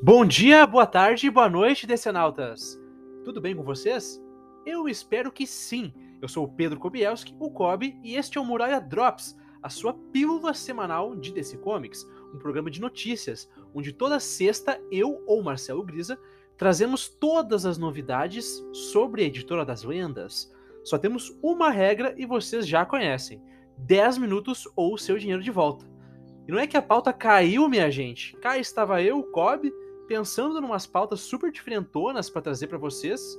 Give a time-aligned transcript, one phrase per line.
[0.00, 2.80] Bom dia, boa tarde, boa noite, decenautas!
[3.24, 4.22] Tudo bem com vocês?
[4.64, 5.92] Eu espero que sim.
[6.22, 9.92] Eu sou o Pedro Kobielski, o Kobe, e este é o Muralha Drops, a sua
[10.12, 15.82] pílula semanal de DC Comics, um programa de notícias, onde toda sexta eu ou Marcelo
[15.82, 16.16] Grisa
[16.56, 20.48] trazemos todas as novidades sobre a editora das lendas.
[20.84, 23.42] Só temos uma regra e vocês já conhecem:
[23.78, 25.90] 10 minutos ou seu dinheiro de volta.
[26.46, 28.36] E não é que a pauta caiu, minha gente.
[28.36, 29.70] Cá estava eu, Kobe,
[30.08, 33.38] pensando em umas pautas super diferentonas para trazer para vocês,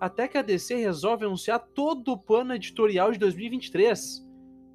[0.00, 4.26] até que a DC resolve anunciar todo o plano editorial de 2023.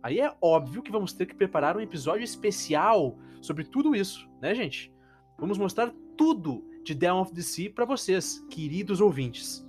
[0.04, 4.54] Aí é óbvio que vamos ter que preparar um episódio especial sobre tudo isso, né,
[4.54, 4.94] gente?
[5.38, 9.68] Vamos mostrar tudo de Down of Sea para vocês, queridos ouvintes.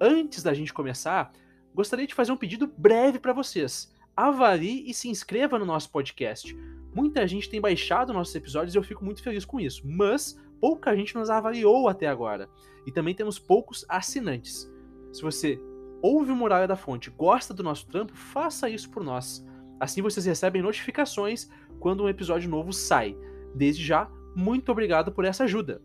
[0.00, 1.32] Antes da gente começar,
[1.72, 3.94] gostaria de fazer um pedido breve para vocês.
[4.16, 6.56] Avalie e se inscreva no nosso podcast.
[6.96, 10.96] Muita gente tem baixado nossos episódios e eu fico muito feliz com isso, mas pouca
[10.96, 12.48] gente nos avaliou até agora.
[12.86, 14.72] E também temos poucos assinantes.
[15.12, 15.60] Se você
[16.00, 19.46] ouve o Muralha da Fonte, gosta do nosso trampo, faça isso por nós.
[19.78, 23.14] Assim vocês recebem notificações quando um episódio novo sai.
[23.54, 25.82] Desde já, muito obrigado por essa ajuda.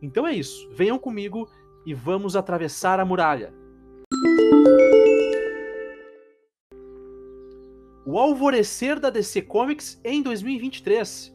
[0.00, 1.46] Então é isso, venham comigo
[1.84, 3.52] e vamos atravessar a muralha.
[8.14, 11.34] O alvorecer da DC Comics em 2023.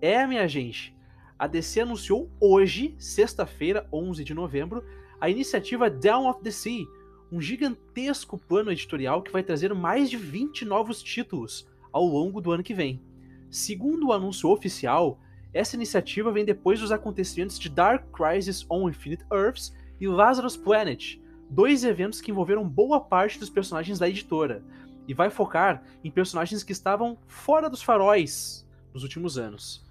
[0.00, 0.96] É, minha gente,
[1.36, 4.84] a DC anunciou hoje, sexta-feira, 11 de novembro,
[5.20, 6.86] a iniciativa Down of the Sea,
[7.32, 12.52] um gigantesco plano editorial que vai trazer mais de 20 novos títulos ao longo do
[12.52, 13.02] ano que vem.
[13.50, 15.18] Segundo o anúncio oficial,
[15.52, 21.20] essa iniciativa vem depois dos acontecimentos de Dark Crisis on Infinite Earths e Lazarus Planet,
[21.50, 24.62] dois eventos que envolveram boa parte dos personagens da editora,
[25.10, 29.84] e vai focar em personagens que estavam fora dos faróis nos últimos anos.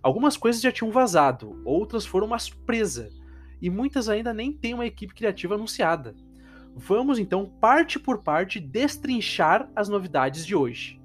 [0.00, 3.10] Algumas coisas já tinham vazado, outras foram uma surpresa,
[3.60, 6.14] e muitas ainda nem têm uma equipe criativa anunciada.
[6.72, 11.00] Vamos então, parte por parte, destrinchar as novidades de hoje.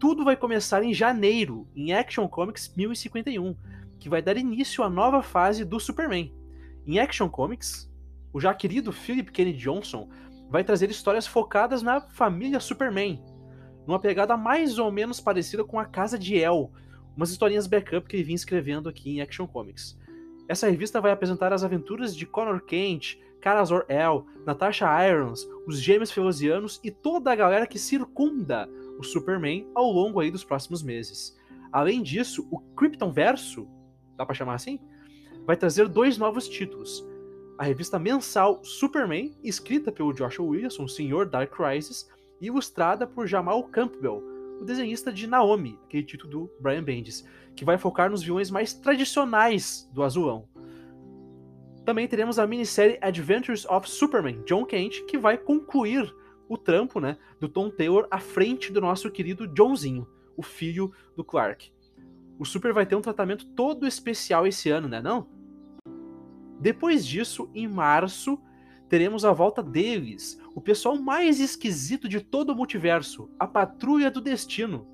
[0.00, 3.54] Tudo vai começar em janeiro, em Action Comics 1051,
[3.98, 6.34] que vai dar início à nova fase do Superman.
[6.86, 7.92] Em Action Comics,
[8.32, 10.08] o já querido Philip Kennedy Johnson
[10.52, 13.24] vai trazer histórias focadas na família Superman,
[13.86, 16.70] numa pegada mais ou menos parecida com a Casa de El,
[17.16, 19.98] umas historinhas backup que ele vinha escrevendo aqui em Action Comics.
[20.46, 26.10] Essa revista vai apresentar as aventuras de Connor Kent, Kara Zor-El, Natasha Irons, os gêmeos
[26.10, 28.68] Felosianos e toda a galera que circunda
[28.98, 31.34] o Superman ao longo aí dos próximos meses.
[31.72, 33.66] Além disso, o Krypton Verso,
[34.18, 34.78] dá para chamar assim,
[35.46, 37.02] vai trazer dois novos títulos.
[37.58, 42.08] A revista mensal Superman, escrita pelo Joshua Williamson, senhor Dark Crisis,
[42.40, 44.22] e ilustrada por Jamal Campbell,
[44.60, 47.24] o desenhista de Naomi, aquele título do Brian Bendis,
[47.54, 50.48] que vai focar nos vilões mais tradicionais do azulão.
[51.84, 56.12] Também teremos a minissérie Adventures of Superman, John Kent, que vai concluir
[56.48, 61.24] o trampo né, do Tom Taylor à frente do nosso querido Johnzinho, o filho do
[61.24, 61.72] Clark.
[62.38, 65.28] O Super vai ter um tratamento todo especial esse ano, né não?
[66.62, 68.38] Depois disso, em março,
[68.88, 74.20] teremos a volta deles, o pessoal mais esquisito de todo o multiverso, a Patrulha do
[74.20, 74.86] Destino.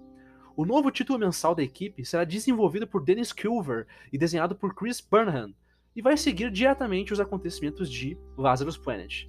[0.57, 4.99] O novo título mensal da equipe será desenvolvido por Dennis Culver e desenhado por Chris
[4.99, 5.55] Burnham,
[5.95, 9.29] e vai seguir diretamente os acontecimentos de Lazarus Planet.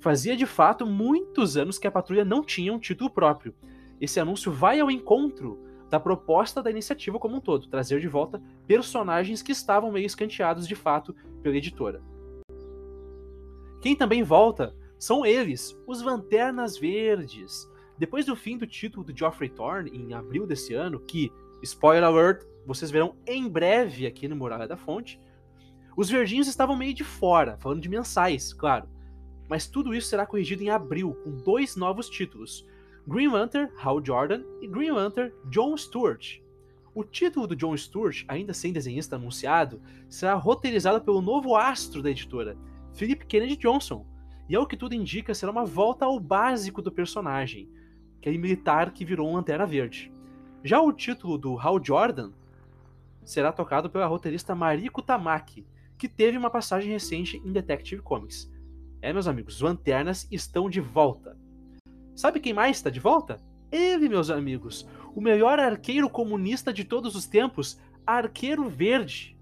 [0.00, 3.54] Fazia de fato muitos anos que a patrulha não tinha um título próprio.
[4.00, 8.42] Esse anúncio vai ao encontro da proposta da iniciativa como um todo, trazer de volta
[8.66, 12.02] personagens que estavam meio escanteados de fato pela editora.
[13.80, 17.70] Quem também volta são eles, os Lanternas Verdes.
[17.96, 21.30] Depois do fim do título do Geoffrey Thorne, em abril desse ano, que,
[21.62, 25.20] spoiler alert, vocês verão em breve aqui no Muralha da Fonte,
[25.96, 28.88] os verdinhos estavam meio de fora, falando de mensais, claro.
[29.48, 32.66] Mas tudo isso será corrigido em abril, com dois novos títulos:
[33.06, 36.40] Green Lantern Hal Jordan e Green Lantern John Stewart.
[36.94, 42.10] O título do John Stewart, ainda sem desenhista anunciado, será roteirizado pelo novo astro da
[42.10, 42.56] editora,
[42.94, 44.06] Philip Kennedy Johnson,
[44.48, 47.68] e ao que tudo indica será uma volta ao básico do personagem,
[48.18, 50.10] aquele militar que virou um Lanterna Verde.
[50.62, 52.32] Já o título do Hal Jordan
[53.22, 55.66] será tocado pela roteirista Mariko Tamaki,
[55.98, 58.50] que teve uma passagem recente em Detective Comics.
[59.02, 61.36] É, meus amigos, os Lanternas estão de volta.
[62.14, 63.40] Sabe quem mais está de volta?
[63.72, 69.36] Ele, meus amigos, o melhor arqueiro comunista de todos os tempos, Arqueiro Verde.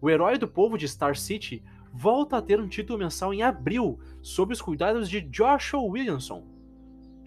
[0.00, 1.62] O herói do povo de Star City
[1.92, 6.44] volta a ter um título mensal em abril, sob os cuidados de Joshua Williamson.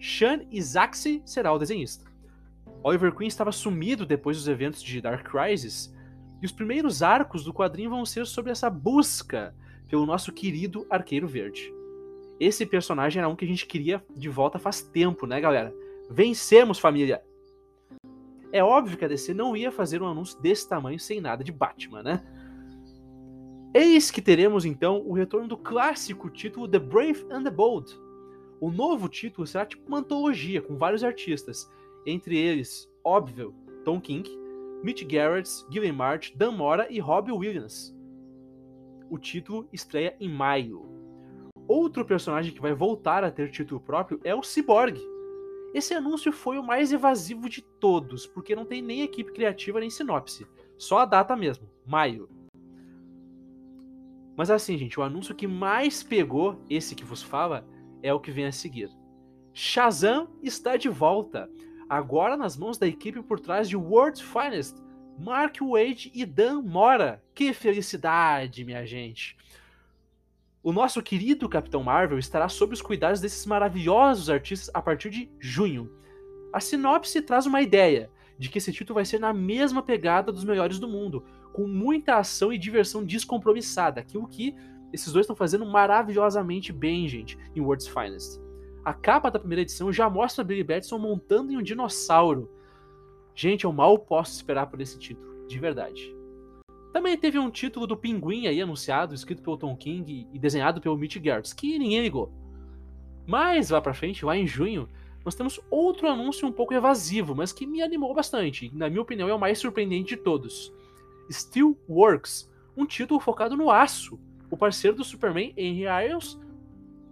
[0.00, 2.04] Sean Isaacse será o desenhista.
[2.82, 5.92] Oliver Queen estava sumido depois dos eventos de Dark Crisis,
[6.40, 9.54] E os primeiros arcos do quadrinho vão ser sobre essa busca
[9.88, 11.75] pelo nosso querido Arqueiro Verde.
[12.38, 15.74] Esse personagem era um que a gente queria de volta faz tempo, né, galera?
[16.10, 17.22] Vencemos, família!
[18.52, 21.52] É óbvio que a DC não ia fazer um anúncio desse tamanho sem nada de
[21.52, 22.24] Batman, né?
[23.74, 27.92] Eis que teremos então o retorno do clássico título The Brave and the Bold.
[28.60, 31.70] O novo título será tipo uma antologia com vários artistas,
[32.06, 33.54] entre eles, óbvio,
[33.84, 34.26] Tom King,
[34.82, 37.94] Mitch Gerrits, Gillian March, Dan Mora e Robbie Williams.
[39.10, 40.95] O título estreia em maio.
[41.68, 45.00] Outro personagem que vai voltar a ter título próprio é o Cyborg.
[45.74, 49.90] Esse anúncio foi o mais evasivo de todos, porque não tem nem equipe criativa nem
[49.90, 50.46] sinopse.
[50.78, 52.28] Só a data mesmo, maio.
[54.36, 57.66] Mas assim, gente, o anúncio que mais pegou, esse que vos fala,
[58.02, 58.90] é o que vem a seguir.
[59.52, 61.50] Shazam está de volta,
[61.88, 64.76] agora nas mãos da equipe por trás de World's Finest,
[65.18, 67.24] Mark Wade e Dan Mora.
[67.34, 69.36] Que felicidade, minha gente!
[70.66, 75.30] O nosso querido Capitão Marvel estará sob os cuidados desses maravilhosos artistas a partir de
[75.38, 75.88] junho.
[76.52, 80.42] A sinopse traz uma ideia de que esse título vai ser na mesma pegada dos
[80.42, 81.22] melhores do mundo,
[81.52, 84.56] com muita ação e diversão descompromissada, aquilo que
[84.92, 88.40] esses dois estão fazendo maravilhosamente bem, gente, em World's Finest.
[88.84, 92.50] A capa da primeira edição já mostra Billy Batson montando em um dinossauro.
[93.36, 96.15] Gente, eu mal posso esperar por esse título, de verdade.
[96.96, 100.96] Também teve um título do Pinguim aí anunciado, escrito pelo Tom King e desenhado pelo
[100.96, 102.32] Mitch Gertz, que ninguém ligou.
[103.26, 104.88] Mas lá pra frente, lá em junho,
[105.22, 108.74] nós temos outro anúncio um pouco evasivo, mas que me animou bastante.
[108.74, 110.72] Na minha opinião, é o mais surpreendente de todos.
[111.30, 114.18] Steel Works, um título focado no aço.
[114.50, 116.40] O parceiro do Superman, Henry Irons,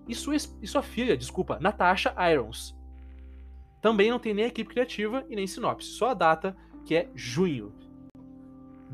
[0.09, 2.75] e sua, e sua filha, desculpa, Natasha Irons.
[3.83, 7.84] Também não tem nem equipe criativa e nem sinopse, só a data, que é junho.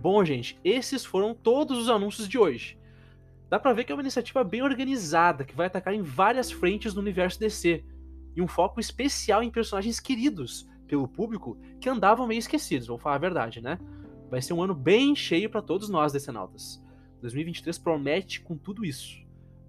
[0.00, 2.79] Bom, gente, esses foram todos os anúncios de hoje.
[3.50, 6.94] Dá pra ver que é uma iniciativa bem organizada, que vai atacar em várias frentes
[6.94, 7.85] do universo DC,
[8.35, 13.17] e um foco especial em personagens queridos pelo público que andavam meio esquecidos, vou falar
[13.17, 13.79] a verdade, né?
[14.31, 16.82] Vai ser um ano bem cheio para todos nós, decenautas.
[17.20, 19.19] 2023 promete com tudo isso.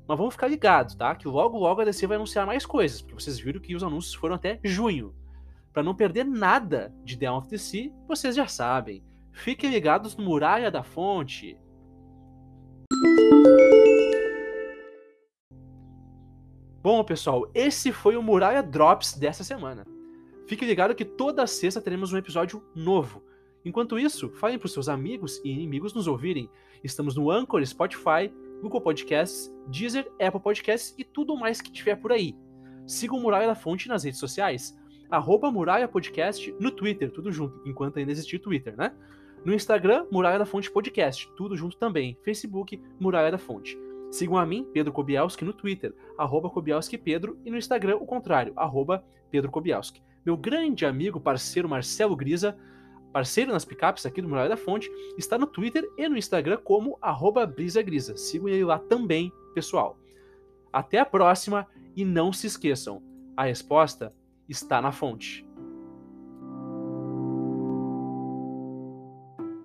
[0.07, 1.13] Mas vamos ficar ligados, tá?
[1.13, 4.13] Que logo logo a DC vai anunciar mais coisas, porque vocês viram que os anúncios
[4.13, 5.13] foram até junho.
[5.73, 9.03] Para não perder nada de The of Sea, vocês já sabem.
[9.31, 11.57] Fiquem ligados no Muralha da Fonte.
[16.81, 19.85] Bom, pessoal, esse foi o Muralha Drops dessa semana.
[20.47, 23.23] Fique ligado que toda sexta teremos um episódio novo.
[23.63, 26.49] Enquanto isso, falem para os seus amigos e inimigos nos ouvirem.
[26.83, 32.11] Estamos no Anchor, Spotify, Google Podcasts, Deezer, Apple Podcasts e tudo mais que tiver por
[32.11, 32.35] aí.
[32.87, 34.77] Siga o Muralha da Fonte nas redes sociais,
[35.11, 38.93] arroba Muralha Podcast no Twitter, tudo junto, enquanto ainda existir Twitter, né?
[39.43, 42.17] No Instagram, Muralha da Fonte Podcast, tudo junto também.
[42.23, 43.77] Facebook, Muralha da Fonte.
[44.09, 48.53] Sigam a mim, Pedro Kobielski, no Twitter, arroba Kobielski Pedro, e no Instagram o contrário,
[48.55, 50.01] arroba Pedro Kobielski.
[50.25, 52.57] Meu grande amigo, parceiro Marcelo Grisa,
[53.11, 56.97] parceiro nas picapes aqui do Muralha da Fonte, está no Twitter e no Instagram como
[57.01, 58.15] arroba brisagrisa.
[58.15, 59.97] Sigam ele lá também, pessoal.
[60.71, 63.01] Até a próxima e não se esqueçam,
[63.35, 64.13] a resposta
[64.47, 65.45] está na fonte.